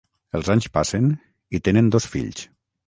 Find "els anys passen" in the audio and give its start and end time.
0.39-1.11